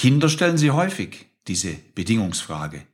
[0.00, 2.86] Kinder stellen sie häufig diese Bedingungsfrage.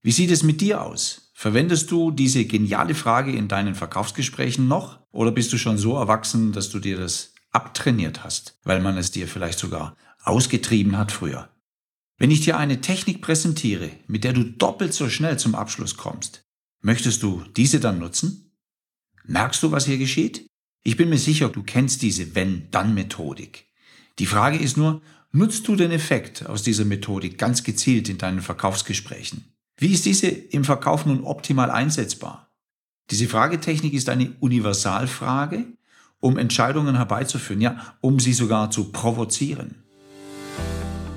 [0.00, 1.30] Wie sieht es mit dir aus?
[1.34, 4.98] Verwendest du diese geniale Frage in deinen Verkaufsgesprächen noch?
[5.10, 9.10] Oder bist du schon so erwachsen, dass du dir das abtrainiert hast, weil man es
[9.10, 11.50] dir vielleicht sogar ausgetrieben hat früher?
[12.16, 16.46] Wenn ich dir eine Technik präsentiere, mit der du doppelt so schnell zum Abschluss kommst,
[16.80, 18.56] möchtest du diese dann nutzen?
[19.26, 20.46] Merkst du, was hier geschieht?
[20.82, 23.66] Ich bin mir sicher, du kennst diese Wenn-Dann-Methodik.
[24.18, 25.02] Die Frage ist nur,
[25.34, 29.52] nutzt du den Effekt aus dieser Methodik ganz gezielt in deinen Verkaufsgesprächen?
[29.76, 32.52] Wie ist diese im Verkauf nun optimal einsetzbar?
[33.10, 35.64] Diese Fragetechnik ist eine Universalfrage,
[36.20, 39.82] um Entscheidungen herbeizuführen, ja, um sie sogar zu provozieren.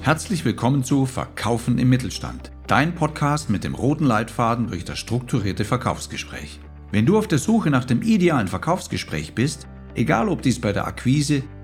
[0.02, 5.64] Herzlich willkommen zu Verkaufen im Mittelstand, dein Podcast mit dem roten Leitfaden durch das strukturierte
[5.64, 6.60] Verkaufsgespräch.
[6.92, 10.88] Wenn du auf der Suche nach dem idealen Verkaufsgespräch bist, egal ob dies bei der
[10.88, 11.44] Akquise,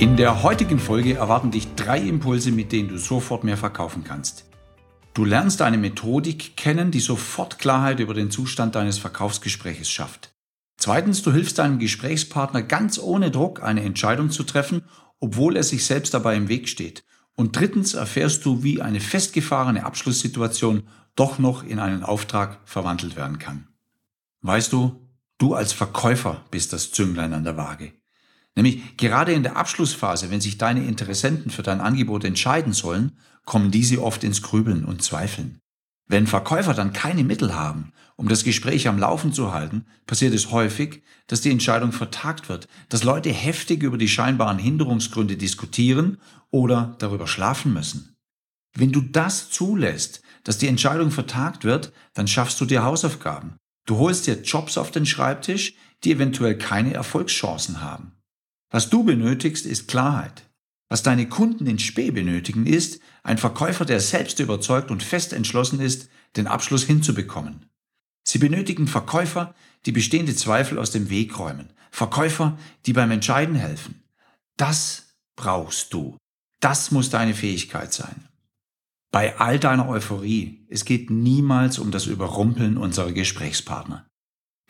[0.00, 4.46] In der heutigen Folge erwarten dich drei Impulse, mit denen du sofort mehr verkaufen kannst.
[5.12, 10.32] Du lernst eine Methodik kennen, die sofort Klarheit über den Zustand deines Verkaufsgespräches schafft.
[10.78, 14.84] Zweitens, du hilfst deinem Gesprächspartner ganz ohne Druck eine Entscheidung zu treffen,
[15.18, 17.04] obwohl er sich selbst dabei im Weg steht.
[17.36, 20.84] Und drittens erfährst du, wie eine festgefahrene Abschlusssituation
[21.14, 23.68] doch noch in einen Auftrag verwandelt werden kann.
[24.40, 25.06] Weißt du,
[25.36, 27.99] du als Verkäufer bist das Zünglein an der Waage.
[28.56, 33.70] Nämlich gerade in der Abschlussphase, wenn sich deine Interessenten für dein Angebot entscheiden sollen, kommen
[33.70, 35.60] diese oft ins Grübeln und Zweifeln.
[36.08, 40.50] Wenn Verkäufer dann keine Mittel haben, um das Gespräch am Laufen zu halten, passiert es
[40.50, 46.18] häufig, dass die Entscheidung vertagt wird, dass Leute heftig über die scheinbaren Hinderungsgründe diskutieren
[46.50, 48.16] oder darüber schlafen müssen.
[48.76, 53.56] Wenn du das zulässt, dass die Entscheidung vertagt wird, dann schaffst du dir Hausaufgaben.
[53.86, 55.74] Du holst dir Jobs auf den Schreibtisch,
[56.04, 58.19] die eventuell keine Erfolgschancen haben.
[58.70, 60.44] Was du benötigst, ist Klarheit.
[60.88, 65.80] Was deine Kunden in Spee benötigen, ist ein Verkäufer, der selbst überzeugt und fest entschlossen
[65.80, 67.66] ist, den Abschluss hinzubekommen.
[68.24, 69.54] Sie benötigen Verkäufer,
[69.86, 71.70] die bestehende Zweifel aus dem Weg räumen.
[71.90, 74.02] Verkäufer, die beim Entscheiden helfen.
[74.56, 76.16] Das brauchst du.
[76.60, 78.28] Das muss deine Fähigkeit sein.
[79.10, 84.06] Bei all deiner Euphorie, es geht niemals um das Überrumpeln unserer Gesprächspartner.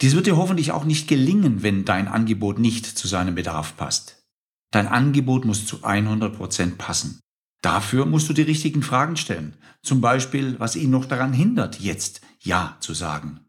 [0.00, 4.24] Dies wird dir hoffentlich auch nicht gelingen, wenn dein Angebot nicht zu seinem Bedarf passt.
[4.70, 7.20] Dein Angebot muss zu 100 Prozent passen.
[7.60, 9.56] Dafür musst du die richtigen Fragen stellen.
[9.82, 13.40] Zum Beispiel, was ihn noch daran hindert, jetzt Ja zu sagen.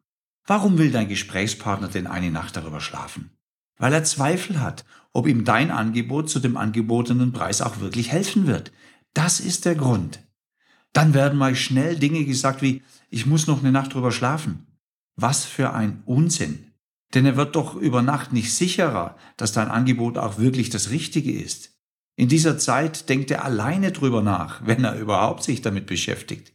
[0.45, 3.31] Warum will dein Gesprächspartner denn eine Nacht darüber schlafen?
[3.77, 4.83] Weil er Zweifel hat,
[5.13, 8.73] ob ihm dein Angebot zu dem angebotenen Preis auch wirklich helfen wird.
[9.13, 10.19] Das ist der Grund.
[10.91, 14.67] Dann werden mal schnell Dinge gesagt wie, ich muss noch eine Nacht drüber schlafen.
[15.15, 16.71] Was für ein Unsinn.
[17.13, 21.31] Denn er wird doch über Nacht nicht sicherer, dass dein Angebot auch wirklich das Richtige
[21.31, 21.71] ist.
[22.15, 26.53] In dieser Zeit denkt er alleine drüber nach, wenn er überhaupt sich damit beschäftigt.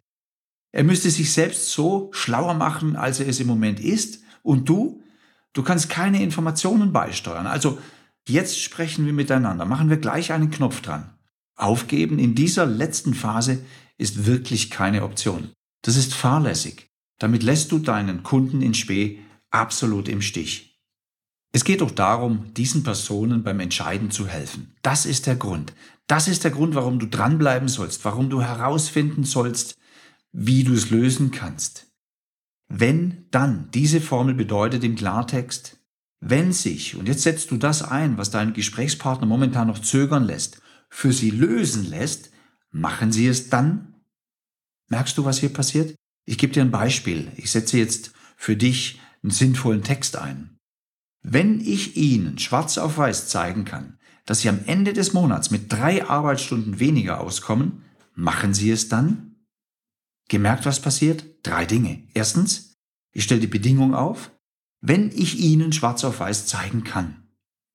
[0.73, 4.23] Er müsste sich selbst so schlauer machen, als er es im Moment ist.
[4.43, 5.03] Und du?
[5.53, 7.47] Du kannst keine Informationen beisteuern.
[7.47, 7.79] Also
[8.29, 9.65] jetzt sprechen wir miteinander.
[9.65, 11.15] Machen wir gleich einen Knopf dran.
[11.57, 13.65] Aufgeben in dieser letzten Phase
[13.97, 15.51] ist wirklich keine Option.
[15.83, 16.91] Das ist fahrlässig.
[17.19, 20.81] Damit lässt du deinen Kunden in Spee absolut im Stich.
[21.53, 24.75] Es geht doch darum, diesen Personen beim Entscheiden zu helfen.
[24.83, 25.73] Das ist der Grund.
[26.07, 29.79] Das ist der Grund, warum du dranbleiben sollst, warum du herausfinden sollst,
[30.33, 31.87] wie du es lösen kannst.
[32.69, 35.79] Wenn dann, diese Formel bedeutet im Klartext,
[36.21, 40.61] wenn sich, und jetzt setzt du das ein, was deinen Gesprächspartner momentan noch zögern lässt,
[40.91, 42.31] für sie lösen lässt,
[42.71, 43.95] machen sie es dann?
[44.89, 45.95] Merkst du, was hier passiert?
[46.27, 47.33] Ich gebe dir ein Beispiel.
[47.37, 50.59] Ich setze jetzt für dich einen sinnvollen Text ein.
[51.23, 55.73] Wenn ich Ihnen schwarz auf weiß zeigen kann, dass Sie am Ende des Monats mit
[55.73, 57.85] drei Arbeitsstunden weniger auskommen,
[58.15, 59.37] machen Sie es dann?
[60.29, 61.25] Gemerkt, was passiert?
[61.45, 62.09] Drei Dinge.
[62.13, 62.75] Erstens,
[63.13, 64.33] ich stelle die Bedingung auf,
[64.81, 67.29] wenn ich Ihnen schwarz auf weiß zeigen kann.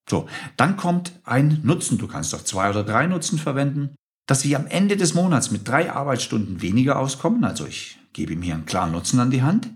[0.09, 0.27] So,
[0.57, 1.98] dann kommt ein Nutzen.
[1.98, 3.95] Du kannst auch zwei oder drei Nutzen verwenden,
[4.31, 7.44] dass Sie am Ende des Monats mit drei Arbeitsstunden weniger auskommen.
[7.44, 9.69] Also ich gebe ihm hier einen klaren Nutzen an die Hand,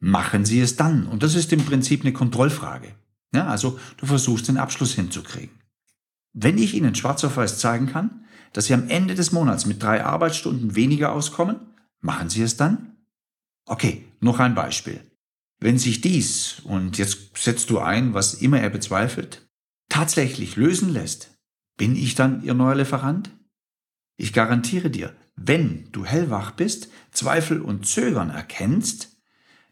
[0.00, 1.06] machen Sie es dann.
[1.06, 2.88] Und das ist im Prinzip eine Kontrollfrage.
[3.34, 5.60] Ja, also du versuchst den Abschluss hinzukriegen.
[6.32, 9.82] Wenn ich Ihnen schwarz auf weiß zeigen kann, dass Sie am Ende des Monats mit
[9.82, 11.72] drei Arbeitsstunden weniger auskommen,
[12.02, 12.96] Machen Sie es dann?
[13.64, 15.00] Okay, noch ein Beispiel.
[15.60, 19.48] Wenn sich dies, und jetzt setzt du ein, was immer er bezweifelt,
[19.88, 21.30] tatsächlich lösen lässt,
[21.76, 23.30] bin ich dann Ihr neuer Lieferant?
[24.22, 29.16] Ich garantiere dir, wenn du hellwach bist, Zweifel und Zögern erkennst,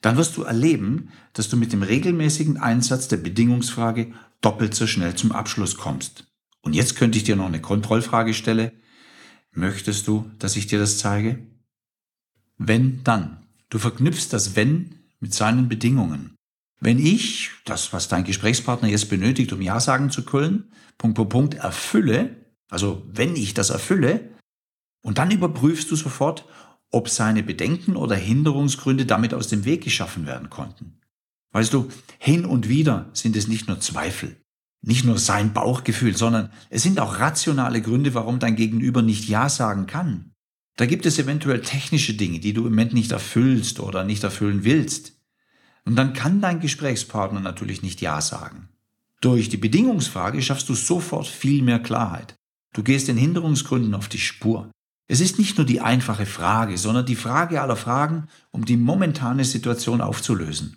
[0.02, 5.14] dann wirst du erleben, dass du mit dem regelmäßigen Einsatz der Bedingungsfrage doppelt so schnell
[5.14, 6.25] zum Abschluss kommst.
[6.62, 8.73] Und jetzt könnte ich dir noch eine Kontrollfrage stellen.
[9.52, 11.47] Möchtest du, dass ich dir das zeige?
[12.58, 13.47] Wenn dann.
[13.69, 16.35] Du verknüpfst das Wenn mit seinen Bedingungen.
[16.81, 21.31] Wenn ich das, was dein Gesprächspartner jetzt benötigt, um Ja sagen zu können, Punkt, Punkt,
[21.31, 22.35] Punkt, erfülle,
[22.69, 24.29] also wenn ich das erfülle,
[25.02, 26.47] und dann überprüfst du sofort,
[26.91, 30.99] ob seine Bedenken oder Hinderungsgründe damit aus dem Weg geschaffen werden konnten.
[31.52, 31.88] Weißt du,
[32.19, 34.37] hin und wieder sind es nicht nur Zweifel,
[34.82, 39.49] nicht nur sein Bauchgefühl, sondern es sind auch rationale Gründe, warum dein Gegenüber nicht Ja
[39.49, 40.32] sagen kann.
[40.76, 44.64] Da gibt es eventuell technische Dinge, die du im Moment nicht erfüllst oder nicht erfüllen
[44.64, 45.20] willst.
[45.85, 48.69] Und dann kann dein Gesprächspartner natürlich nicht Ja sagen.
[49.20, 52.37] Durch die Bedingungsfrage schaffst du sofort viel mehr Klarheit.
[52.73, 54.70] Du gehst den Hinderungsgründen auf die Spur.
[55.10, 59.44] Es ist nicht nur die einfache Frage, sondern die Frage aller Fragen, um die momentane
[59.44, 60.76] Situation aufzulösen.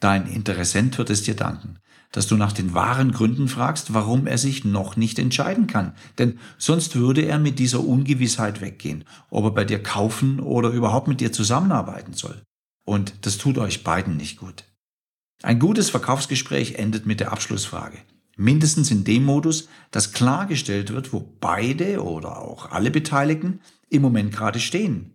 [0.00, 1.78] Dein Interessent wird es dir danken,
[2.10, 5.94] dass du nach den wahren Gründen fragst, warum er sich noch nicht entscheiden kann.
[6.18, 11.06] Denn sonst würde er mit dieser Ungewissheit weggehen, ob er bei dir kaufen oder überhaupt
[11.06, 12.42] mit dir zusammenarbeiten soll.
[12.84, 14.64] Und das tut euch beiden nicht gut.
[15.44, 17.98] Ein gutes Verkaufsgespräch endet mit der Abschlussfrage
[18.38, 24.32] mindestens in dem Modus, dass klargestellt wird, wo beide oder auch alle Beteiligten im Moment
[24.32, 25.12] gerade stehen.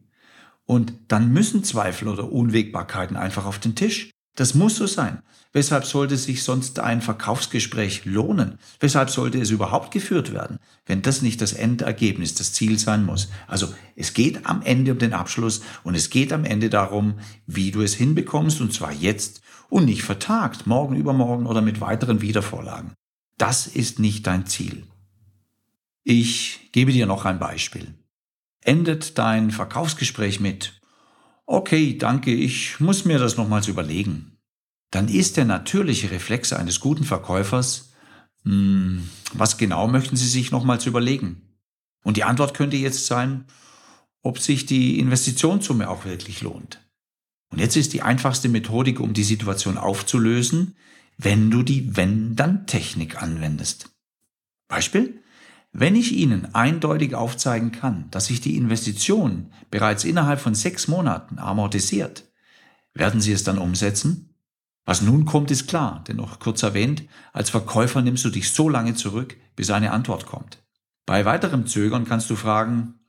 [0.65, 4.11] Und dann müssen Zweifel oder Unwägbarkeiten einfach auf den Tisch.
[4.35, 5.21] Das muss so sein.
[5.51, 8.57] Weshalb sollte sich sonst ein Verkaufsgespräch lohnen?
[8.79, 13.29] Weshalb sollte es überhaupt geführt werden, wenn das nicht das Endergebnis, das Ziel sein muss?
[13.47, 17.69] Also es geht am Ende um den Abschluss und es geht am Ende darum, wie
[17.69, 22.93] du es hinbekommst und zwar jetzt und nicht vertagt, morgen, übermorgen oder mit weiteren Wiedervorlagen.
[23.43, 24.87] Das ist nicht dein Ziel.
[26.05, 27.93] Ich gebe dir noch ein Beispiel.
[28.61, 30.79] Endet dein Verkaufsgespräch mit
[31.45, 34.37] Okay, danke, ich muss mir das nochmals überlegen.
[34.91, 37.91] Dann ist der natürliche Reflex eines guten Verkäufers,
[38.43, 41.41] hm, was genau möchten Sie sich nochmals überlegen?
[42.05, 43.43] Und die Antwort könnte jetzt sein,
[44.21, 46.79] ob sich die Investitionssumme auch wirklich lohnt.
[47.49, 50.77] Und jetzt ist die einfachste Methodik, um die Situation aufzulösen,
[51.17, 53.89] wenn du die Wenn-Dann-Technik anwendest.
[54.67, 55.21] Beispiel?
[55.71, 61.39] Wenn ich Ihnen eindeutig aufzeigen kann, dass sich die Investition bereits innerhalb von sechs Monaten
[61.39, 62.31] amortisiert,
[62.93, 64.35] werden Sie es dann umsetzen?
[64.85, 68.69] Was nun kommt, ist klar, denn noch kurz erwähnt, als Verkäufer nimmst du dich so
[68.69, 70.61] lange zurück, bis eine Antwort kommt.
[71.05, 72.99] Bei weiterem Zögern kannst du fragen,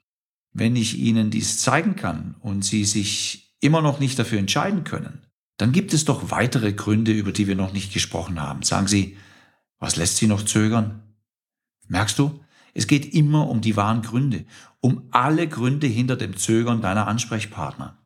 [0.52, 5.26] wenn ich Ihnen dies zeigen kann und Sie sich immer noch nicht dafür entscheiden können,
[5.56, 8.62] dann gibt es doch weitere Gründe, über die wir noch nicht gesprochen haben.
[8.62, 9.16] Sagen Sie,
[9.78, 11.02] was lässt Sie noch zögern?
[11.88, 12.40] Merkst du,
[12.72, 14.44] es geht immer um die wahren Gründe,
[14.80, 17.98] um alle Gründe hinter dem Zögern deiner Ansprechpartner.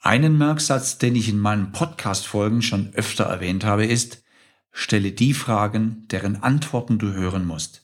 [0.00, 4.24] Einen Merksatz, den ich in meinen Podcast-Folgen schon öfter erwähnt habe, ist,
[4.72, 7.81] stelle die Fragen, deren Antworten du hören musst.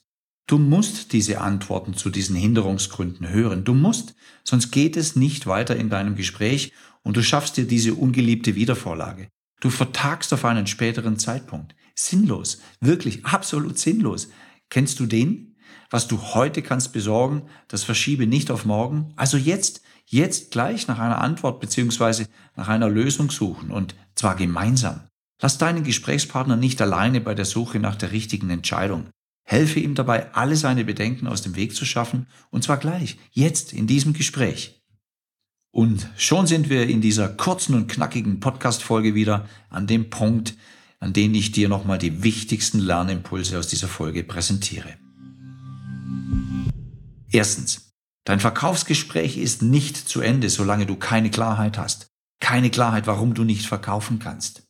[0.48, 3.64] Du musst diese Antworten zu diesen Hinderungsgründen hören.
[3.64, 4.14] Du musst,
[4.44, 6.72] sonst geht es nicht weiter in deinem Gespräch
[7.02, 9.28] und du schaffst dir diese ungeliebte Wiedervorlage.
[9.60, 11.74] Du vertagst auf einen späteren Zeitpunkt.
[11.94, 14.30] Sinnlos, wirklich absolut sinnlos.
[14.70, 15.54] Kennst du den?
[15.90, 19.12] Was du heute kannst besorgen, das verschiebe nicht auf morgen.
[19.16, 22.24] Also jetzt, jetzt gleich nach einer Antwort beziehungsweise
[22.56, 25.02] nach einer Lösung suchen und zwar gemeinsam.
[25.42, 29.10] Lass deinen Gesprächspartner nicht alleine bei der Suche nach der richtigen Entscheidung.
[29.50, 33.72] Helfe ihm dabei, alle seine Bedenken aus dem Weg zu schaffen, und zwar gleich, jetzt,
[33.72, 34.82] in diesem Gespräch.
[35.70, 40.54] Und schon sind wir in dieser kurzen und knackigen Podcast-Folge wieder an dem Punkt,
[41.00, 44.98] an dem ich dir nochmal die wichtigsten Lernimpulse aus dieser Folge präsentiere.
[47.32, 47.94] Erstens.
[48.24, 52.08] Dein Verkaufsgespräch ist nicht zu Ende, solange du keine Klarheit hast.
[52.38, 54.64] Keine Klarheit, warum du nicht verkaufen kannst.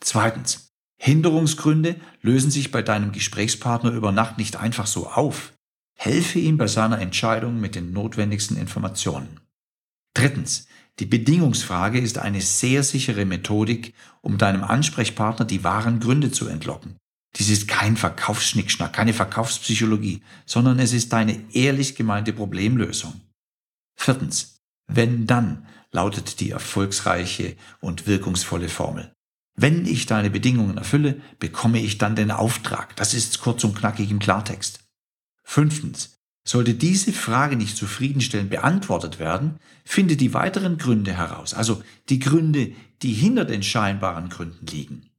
[0.00, 0.65] Zweitens.
[0.98, 5.52] Hinderungsgründe lösen sich bei deinem Gesprächspartner über Nacht nicht einfach so auf.
[5.98, 9.40] Helfe ihm bei seiner Entscheidung mit den notwendigsten Informationen.
[10.14, 10.66] Drittens,
[10.98, 16.96] die Bedingungsfrage ist eine sehr sichere Methodik, um deinem Ansprechpartner die wahren Gründe zu entlocken.
[17.36, 23.20] Dies ist kein Verkaufsschnickschnack, keine Verkaufspsychologie, sondern es ist deine ehrlich gemeinte Problemlösung.
[23.94, 29.12] Viertens, wenn dann lautet die erfolgsreiche und wirkungsvolle Formel.
[29.56, 32.94] Wenn ich deine Bedingungen erfülle, bekomme ich dann den Auftrag.
[32.96, 34.80] Das ist kurz und knackig im Klartext.
[35.42, 36.16] Fünftens,
[36.48, 42.72] Sollte diese Frage nicht zufriedenstellend beantwortet werden, finde die weiteren Gründe heraus, also die Gründe,
[43.02, 45.10] die hinter den scheinbaren Gründen liegen.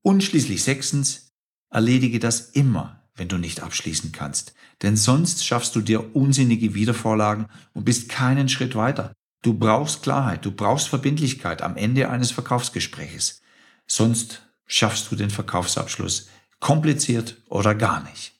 [0.00, 1.28] Und schließlich sechstens,
[1.68, 7.48] erledige das immer, wenn du nicht abschließen kannst, denn sonst schaffst du dir unsinnige Wiedervorlagen
[7.74, 9.12] und bist keinen Schritt weiter.
[9.42, 13.41] Du brauchst Klarheit, du brauchst Verbindlichkeit am Ende eines Verkaufsgespräches.
[13.86, 16.28] Sonst schaffst du den Verkaufsabschluss
[16.60, 18.32] kompliziert oder gar nicht.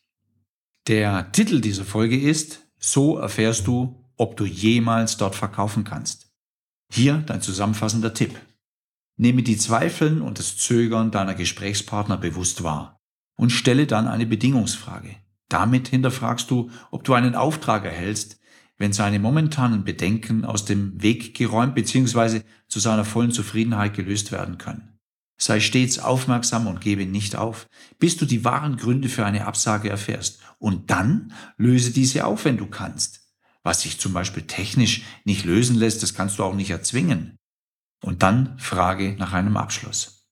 [0.87, 6.33] Der Titel dieser Folge ist So erfährst du, ob du jemals dort verkaufen kannst.
[6.93, 8.39] Hier dein zusammenfassender Tipp.
[9.17, 13.01] Nehme die Zweifeln und das Zögern deiner Gesprächspartner bewusst wahr
[13.37, 15.17] und stelle dann eine Bedingungsfrage.
[15.49, 18.41] Damit hinterfragst du, ob du einen Auftrag erhältst,
[18.79, 22.41] wenn seine momentanen Bedenken aus dem Weg geräumt bzw.
[22.69, 24.92] zu seiner vollen Zufriedenheit gelöst werden können.
[25.43, 27.67] Sei stets aufmerksam und gebe nicht auf,
[27.99, 30.39] bis du die wahren Gründe für eine Absage erfährst.
[30.61, 33.27] Und dann löse diese auf, wenn du kannst.
[33.65, 37.39] Was sich zum Beispiel technisch nicht lösen lässt, das kannst du auch nicht erzwingen.
[38.05, 40.29] Und dann frage nach einem Abschluss.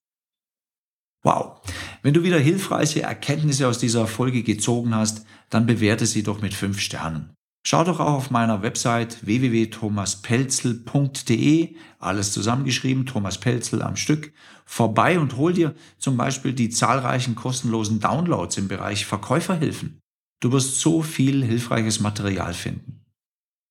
[1.24, 1.60] Wow.
[2.02, 6.54] Wenn du wieder hilfreiche Erkenntnisse aus dieser Folge gezogen hast, dann bewerte sie doch mit
[6.54, 7.34] fünf Sternen.
[7.62, 14.32] Schau doch auch auf meiner Website www.thomaspelzel.de, alles zusammengeschrieben, Thomas Pelzel am Stück,
[14.64, 20.00] vorbei und hol dir zum Beispiel die zahlreichen kostenlosen Downloads im Bereich Verkäuferhilfen.
[20.40, 23.04] Du wirst so viel hilfreiches Material finden.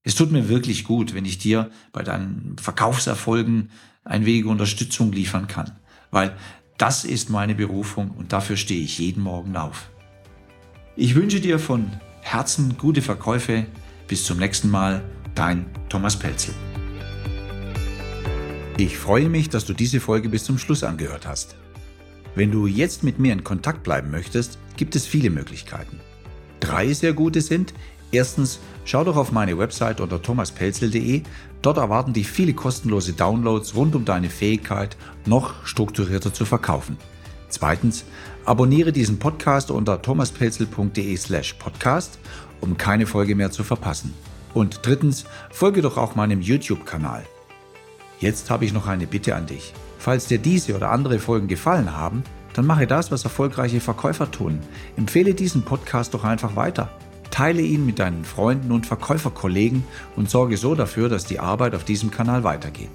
[0.04, 3.72] Es tut mir wirklich gut, wenn ich dir bei deinen Verkaufserfolgen
[4.04, 5.80] ein wenig Unterstützung liefern kann,
[6.12, 6.38] weil
[6.78, 9.90] das ist meine Berufung und dafür stehe ich jeden Morgen auf.
[10.96, 13.66] Ich wünsche dir von Herzen gute Verkäufe.
[14.08, 15.04] Bis zum nächsten Mal,
[15.36, 16.54] dein Thomas Pelzel.
[18.78, 21.56] Ich freue mich, dass du diese Folge bis zum Schluss angehört hast.
[22.36, 26.00] Wenn du jetzt mit mir in Kontakt bleiben möchtest, gibt es viele Möglichkeiten.
[26.60, 27.74] Drei sehr gute sind,
[28.12, 31.24] erstens, schau doch auf meine Website unter thomaspelzel.de.
[31.62, 34.96] Dort erwarten dich viele kostenlose Downloads rund um deine Fähigkeit,
[35.26, 36.98] noch strukturierter zu verkaufen.
[37.50, 38.06] Zweitens,
[38.46, 42.20] abonniere diesen Podcast unter thomaspelzel.de slash podcast,
[42.62, 44.14] um keine Folge mehr zu verpassen.
[44.54, 47.26] Und drittens, folge doch auch meinem YouTube-Kanal.
[48.20, 49.74] Jetzt habe ich noch eine Bitte an dich.
[49.98, 54.60] Falls dir diese oder andere Folgen gefallen haben, dann mache das, was erfolgreiche Verkäufer tun.
[54.98, 56.90] Empfehle diesen Podcast doch einfach weiter.
[57.32, 59.84] Teile ihn mit deinen Freunden und Verkäuferkollegen
[60.16, 62.90] und sorge so dafür, dass die Arbeit auf diesem Kanal weitergeht.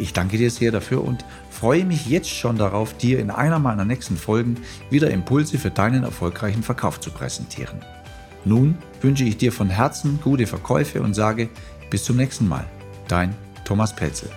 [0.00, 3.84] Ich danke dir sehr dafür und freue mich jetzt schon darauf, dir in einer meiner
[3.84, 4.56] nächsten Folgen
[4.88, 7.80] wieder Impulse für deinen erfolgreichen Verkauf zu präsentieren.
[8.46, 11.50] Nun wünsche ich dir von Herzen gute Verkäufe und sage
[11.90, 12.64] bis zum nächsten Mal.
[13.08, 14.30] Dein Thomas Pelzel.